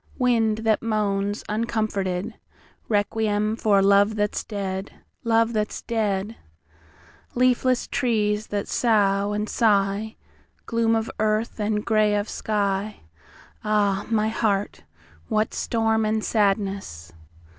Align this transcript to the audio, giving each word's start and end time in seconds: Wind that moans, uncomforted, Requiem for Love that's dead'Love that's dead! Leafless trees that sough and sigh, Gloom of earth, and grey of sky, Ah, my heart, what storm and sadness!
Wind 0.17 0.57
that 0.65 0.81
moans, 0.81 1.43
uncomforted, 1.47 2.33
Requiem 2.89 3.55
for 3.55 3.83
Love 3.83 4.15
that's 4.15 4.43
dead'Love 4.43 5.53
that's 5.53 5.83
dead! 5.83 6.37
Leafless 7.35 7.87
trees 7.87 8.47
that 8.47 8.67
sough 8.67 9.31
and 9.31 9.47
sigh, 9.47 10.15
Gloom 10.65 10.95
of 10.95 11.11
earth, 11.19 11.59
and 11.59 11.85
grey 11.85 12.15
of 12.15 12.27
sky, 12.29 13.01
Ah, 13.63 14.07
my 14.09 14.29
heart, 14.29 14.85
what 15.27 15.53
storm 15.53 16.03
and 16.03 16.23
sadness! 16.23 17.13